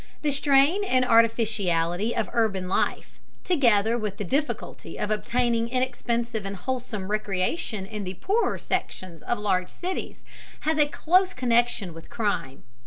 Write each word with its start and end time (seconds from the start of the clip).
The 0.23 0.31
strain 0.31 0.83
and 0.83 1.05
artificiality 1.05 2.15
of 2.15 2.27
urban 2.33 2.67
life, 2.67 3.19
together 3.43 3.99
with 3.99 4.17
the 4.17 4.23
difficulty 4.23 4.97
of 4.97 5.11
obtaining 5.11 5.69
inexpensive 5.69 6.43
and 6.43 6.55
wholesome 6.55 7.11
recreation 7.11 7.85
in 7.85 8.03
the 8.03 8.15
poorer 8.15 8.57
sections 8.57 9.21
of 9.21 9.37
large 9.37 9.69
cities, 9.69 10.23
has 10.61 10.79
a 10.79 10.87
close 10.87 11.35
connection 11.35 11.93
with 11.93 12.09
crime. 12.09 12.63